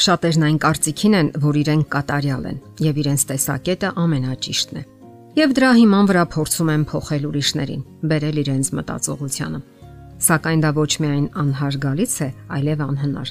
[0.00, 4.84] Շատերն այն կարծիքին են, որ իրենք կատարյալ են եւ իրենց տեսակետը ամենաճիշտն է։
[5.36, 9.60] Եվ դրա հիման վրա փորձում են փոխել ուրիշներին, բերել իրենց մտածողությանը։
[10.20, 13.30] Սակայն դա ոչ միայն անհարգալից է, այլև անհնար։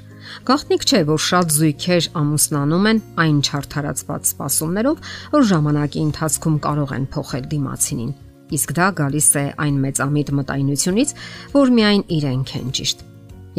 [0.49, 7.05] Գաղտնիք չէ, որ շատ զույգեր ամուսնանում են այն չարթարացված սպասումներով, որ ժամանակի ընթացքում կարող են
[7.13, 8.15] փոխել դիմացինին։
[8.49, 11.13] Իսկ դա գալիս է այն մեծամիտ մտայնությունից,
[11.53, 13.05] որ միայն իրենք են ճիշտ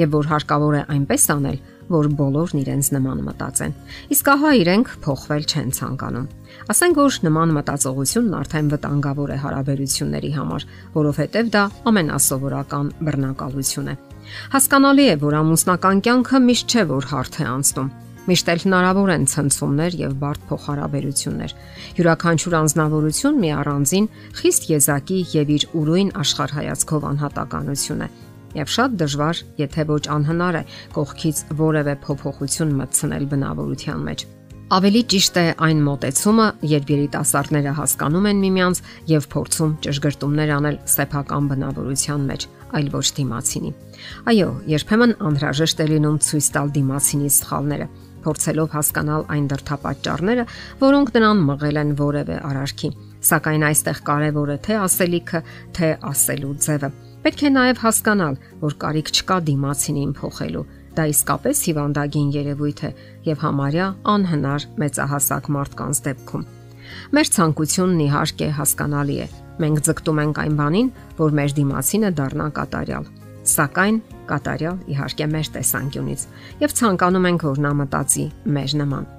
[0.00, 1.58] եւ որ հարկավոր է այնպես անել,
[1.90, 3.72] որ բոլորն իրենց նման մտածեն։
[4.14, 6.28] Իսկ ահա իրենք փոխվել չեն ցանկանում։
[6.70, 10.68] Ասենք որ նման մտածողությունն արդեն վտանգավոր է հարաբերությունների համար,
[10.98, 13.96] որովհետև դա ամենասովորական բռնակալություն է։
[14.54, 17.90] Հասկանալի է, որ ամուսնական կյանքը միշտ չէ որ հարթ է անցնում
[18.30, 21.54] Միշտ էլ հնարավոր են ցնցումներ եւ բարդ փոխհարաբերություններ։
[21.98, 24.08] Յուրաքանչյուր անznավորություն մի առանձին
[24.40, 28.10] խիստ եզակի եւ իր ուրույն աշխարհայացքով անհատականություն է
[28.56, 34.28] եւ շատ դժվար, եթե ոչ անհնար է կողքից որևէ փոփոխություն մտցնել բնավորության մեջ։
[34.70, 41.48] Ավելի ճիշտ է այն մոտեցումը, երբ երիտասարդները հասկանում են միմյանց եւ փորձում ճշգրտումներ անել սեփական
[41.50, 42.46] բնավորության մեջ,
[42.78, 43.72] այլ ոչ դիմացինի։
[44.30, 47.90] Այո, երբեմն անհրաժեշտ է լինում ցույց տալ դիմացինի սխալները,
[48.30, 50.48] փորձելով հասկանալ այն դրթապաճառները,
[50.86, 52.94] որոնք նրան մղել են որևէ արարքի։
[53.26, 56.90] Սակայն այստեղ կարևոր է թե ասելիքը, թե ասելու ձևը
[57.20, 60.62] Պետք է նաև հասկանալ, որ կարիք չկա դիմացինին փոխելու։
[60.96, 62.90] Դա իսկապես հիվանդագին երևույթ է
[63.28, 66.46] եւ համարյա անհնար մեծահասակ մարդկանց դեպքում։
[67.14, 69.28] Մեր ցանկությունն իհարկե հասկանալի է։
[69.60, 70.90] Մենք ձգտում ենք այն բանին,
[71.20, 73.08] որ մեր դիմացինը դառնա կատարյալ։
[73.50, 76.28] Սակայն կատարյալ իհարկե մեր տեսանկյունից
[76.64, 79.10] եւ ցանկանում ենք, որ նա մտածի մեր նման։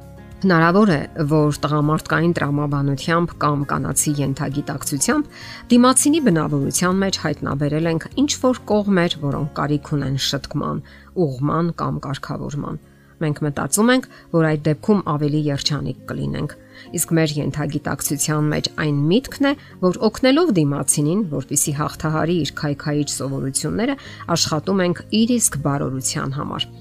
[0.42, 5.36] Հնարավոր է, որ տղամարդկային տրամաբանությամբ կամ կանացի յենթագիտակցությամբ
[5.74, 10.82] դիմացինի բնավորության մեջ հայտնաբերել ենք ինչ որ կողմեր, որոնք կարիք ունեն շտկման,
[11.28, 12.82] ուղման կամ կարգավորման։
[13.22, 16.56] Մենք մտածում ենք, որ այդ դեպքում ավելի երջանիկ կլինենք։
[16.98, 19.56] Իսկ մեր յենթագիտակցության մեջ այն միտքն է,
[19.86, 23.98] որ օգնելով դիմացինին, որpիսի հաղթահարի իր քայքայիչ սովորությունները,
[24.42, 26.72] աշխատում ենք իր իսկ բարօրության համար։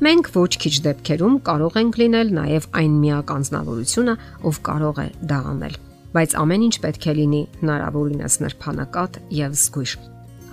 [0.00, 4.14] Մենք ոչ քիչ դեպքերում կարող ենք լինել նաև այն միակ անznավորությունը,
[4.48, 5.74] ով կարող է դա անել։
[6.14, 9.92] Բայց ամեն ինչ պետք է լինի հնարավորինս նրբանակատ եւ զգույշ։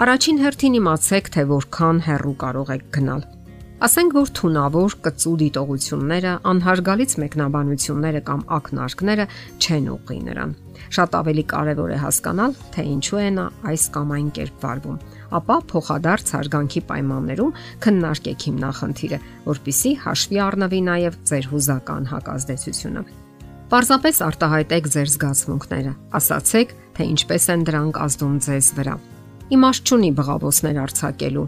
[0.03, 3.24] Առաջին հերթին իմացեք, թե որքան հեռու կարող եք գնալ։
[3.88, 9.25] Ասենք որ թունավոր կծու դիտողությունները, անհարգալից մեկնաբանությունները կամ ակնարկները
[9.63, 10.56] չեն ուղղի նրան։
[10.97, 15.00] Շատ ավելի կարևոր է հասկանալ, թե ինչու է նա այս կամ այն կերպ վարվում
[15.38, 23.04] ապա փոխադարձ հարգանքի պայմաններում քննարկեք հիմնախնդիրը, որpիսի հաշվի առնվի նաև ձեր հուզական հակազդեցությունը։
[23.68, 28.94] Պարզապես արտահայտեք ձեր զգացմունքները, ասացեք, թե ինչպես են դրանք ազդում ձեզ վրա։
[29.58, 31.48] Իմաստ չունի բղավոցներ արྩակելու,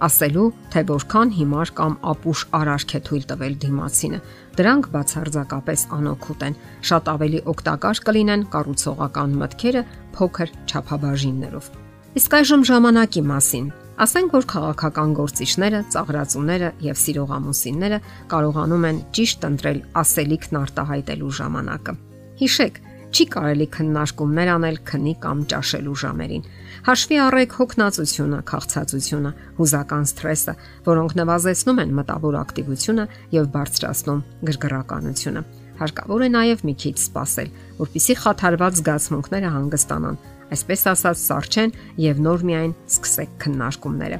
[0.00, 4.20] ասելու, թե որքան հիմար կամ ապուշ արարք է թույլ տվել դիմացինը։
[4.60, 6.58] Դրանք բացարձակապես անօգուտ են։
[6.90, 9.86] Շատ ավելի օգտակար կլինեն կառուցողական մտքերը
[10.16, 11.72] փոքր չափաբաժիններով։
[12.10, 13.66] Իսկ այժմ ժամանակի մասին։
[14.02, 17.98] Ասենք որ քաղաքական գործիչները, ծաղրացուները եւ սիրողամուսինները
[18.32, 21.94] կարողանում են ճիշտ ընտրել ասելիքն արտահայտելու ժամանակը։
[22.40, 22.80] Հիշեք,
[23.14, 26.50] չի կարելի քննարկումներ անել քնի կամ ճաշելու ժամերին։
[26.90, 30.56] Հաշվի առեք հոգնածությունը, քաղցածությունը, հուզական սթրեսը,
[30.90, 33.06] որոնք նվազեցնում են մտավոր ակտիվությունը
[33.38, 35.46] եւ բարձրացնում գրգռականությունը։
[35.80, 40.18] Հարկավոր է նաեւ մի քիչ սպասել, որpիսի խաթարված զգացմունքները հանգստանան
[40.54, 41.72] այսպես ասած սարչեն
[42.04, 44.18] եւ նոր միայն սկսեք քննարկումները։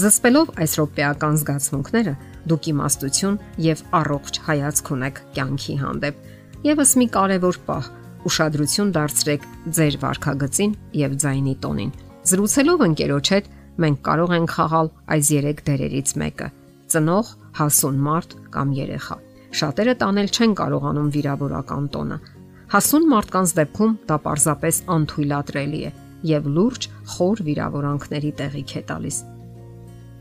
[0.00, 2.12] Զսպելով այս ռոպեական զգացմունքները,
[2.50, 6.20] դուք իմաստություն եւ առողջ հայացք ունեք կյանքի հանդեպ։
[6.70, 7.88] Եվս մի կարևոր պահ՝
[8.30, 9.46] ուշադրություն դարձրեք
[9.80, 11.92] ձեր վարքագծին եւ ձայնի տոնին։
[12.30, 13.50] Զրուցելով ընկերոջ հետ
[13.80, 16.48] մենք կարող ենք խաղալ այս 3 դերերից մեկը՝
[16.90, 17.26] ծնող,
[17.60, 19.16] հասուն մարդ կամ երեխա։
[19.60, 22.18] Շատերը տանել չեն կարողանում վիրավորական տոնը,
[22.70, 25.88] Հասուն մարդկանց դեպքում դա պարզապես անթույլատրելի է
[26.30, 29.16] եւ լուրջ խոր վիրավորանքների տեղիք է տալիս։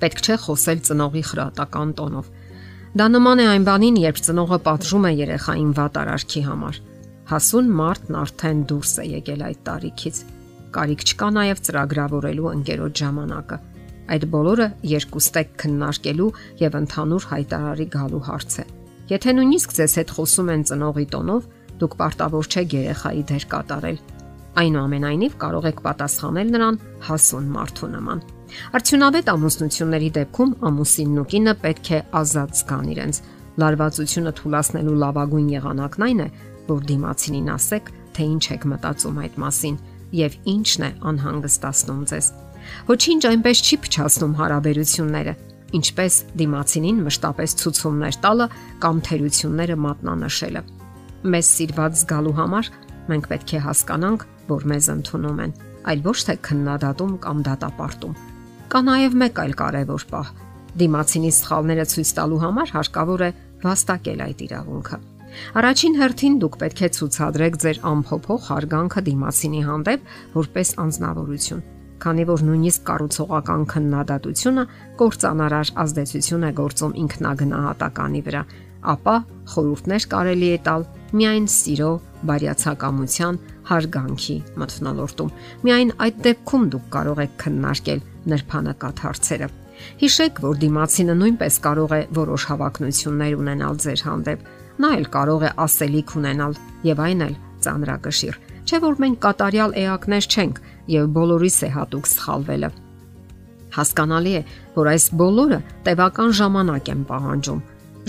[0.02, 2.32] Պետք չէ խոսել ծնողի խրատական տոնով։
[2.98, 6.80] Դա նման է այն բանին, երբ ծնողը պատժում է երեխային վատ արարքի համար։
[7.30, 10.24] Հասուն մարդն արդեն դուրս է եկել այդ տարիքից։
[10.74, 13.62] Կարիք չկա նաև ծրագրավորելու ընկերոջ ժամանակը։
[14.10, 16.34] Այդ բոլորը երկուստեք քննարկելու
[16.66, 18.66] եւ ընդհանուր հայտարարի գալու հարց է։
[19.10, 21.46] Եթե նույնիսկ ձեզ հետ խոսում են ծնողի տոնով,
[21.80, 24.00] Դուք պարտավոր չեք երեխայի դեր կատարել։
[24.60, 26.78] Այնուամենայնիվ կարող եք պատասխանել նրան
[27.08, 28.24] հասուն մարդու նման։
[28.80, 33.20] Արդյունավետ ամուսնությունների դեպքում ամուսինն ու կինը պետք է ազատ զգան իրենց։
[33.60, 36.28] Լարվածությունը թուլացնելու լավագույն եղանակն այն է,
[36.70, 39.80] որ դիմացինին ասեք, թե ինչ եք մտածում այդ մասին
[40.20, 42.30] եւ ինչն է անհանգստացնում ձեզ։
[42.90, 45.34] Ոչինչ այնպես չի փչացնում հարաբերությունները,
[45.80, 48.48] ինչպես դիմացինին մշտապես ցուցումներ տալը
[48.84, 50.64] կամ թերությունները մատնանշելը։
[51.20, 52.68] Մեզ սիրված զգալու համար
[53.10, 55.54] մենք պետք է հասկանանք, որ մեզ ընդունում են,
[55.92, 58.14] այլ ոչ թե քննադատում կամ դատապարտում։
[58.72, 60.30] Կա նաև մեկ այլ կարևոր պահ։
[60.80, 63.30] Դիմացինի սխալները ցույց տալու համար հարկավոր է
[63.66, 65.00] վաստակել այդ իրավունքը։
[65.60, 70.08] Առաջին հերթին դուք պետք է ցուցադրեք ձեր ամփոփող հարգանքը դիմացինի հանդեպ
[70.40, 71.68] որպես անznավորություն
[72.00, 74.64] քանի որ նույնիսկ կառուցողական քննադատությունը
[75.02, 78.44] կործանարար ազդեցություն է գործում ինքնագնահատականի վրա,
[78.94, 79.16] ապա
[79.54, 80.86] խորհուրդներ կարելի է տալ
[81.20, 81.92] միայն սիրո,
[82.30, 83.40] բարյացակամության,
[83.70, 85.34] հարգանքի մթնոլորտում։
[85.66, 88.02] Միայն այդ դեպքում դուք կարող եք քննարկել
[88.34, 89.50] նրբանակատ հարցերը։
[90.00, 94.44] Հիշեք, որ դիմացինը նույնպես կարող է որոշ հավակնություններ ունենալ ձեր հանդեպ։
[94.80, 96.58] Նա էլ կարող է ասելիք ունենալ
[96.90, 98.40] եւ այն էլ ծանրակշիռ։
[98.70, 100.62] Չէ որ մենք կատարյալ էակներ չենք
[100.94, 102.70] եւ բոլորիս է հատուկ սխալվելը։
[103.80, 104.42] Հասկանալի է,
[104.76, 107.60] որ այս բոլորը տևական ժամանակ են պահանջում։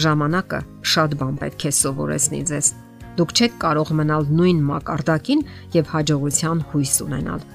[0.04, 0.60] Ժամանակը
[0.92, 2.70] շատ բան պետք է սովորեցնի ձեզ։
[3.19, 5.42] Դուք չեք կարող մնալ նույն մակարդակին
[5.76, 7.46] եւ հաջողության հույս ունենալ։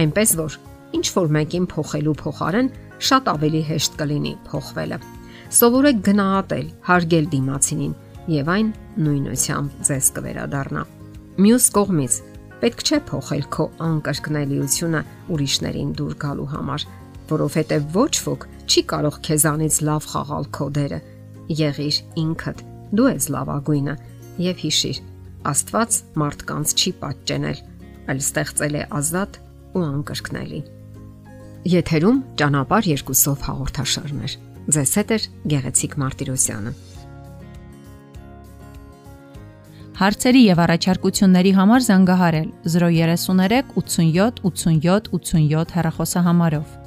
[0.00, 0.58] Այնպես որ
[0.98, 2.70] ինչ որ մեկին փոխելու փոխարեն
[3.08, 4.98] շատ ավելի հեշտ կլինի փոխվելը։
[5.54, 7.96] Սովորեք գնահատել, հարգել դիմացինին
[8.34, 8.68] եւ այն
[9.04, 10.84] նույնությամբ ձեզ կվերադառնա։
[11.44, 12.22] Մյուս կողմից
[12.64, 15.00] Պետք չէ փոխել քո անկրկնելիությունը
[15.34, 16.84] ուրիշներին դուր գալու համար,
[17.28, 21.00] որովհետև ոչ ոք չի կարող քեզանից լավ խաղալ քո դերը։
[21.52, 22.62] Եղիր ինքդ,
[22.96, 23.94] դու ես լավագույնը
[24.44, 25.00] եւ հիշիր,
[25.44, 27.58] Աստված մարդկանց չի պատճենել,
[28.08, 29.36] այլ ստեղծել է ազատ
[29.76, 30.60] ու անկրկնելի։
[31.74, 34.36] Եթերում ճանապար երկուսով հաղորդաշարներ։
[34.74, 35.18] Ձեզ հետ է
[35.52, 36.72] Գեղեցիկ Մարտիրոսյանը։
[39.94, 46.83] Հարցերի եւ առաջարկությունների համար զանգահարել 033 87 87 87 հեռախոսահամարով։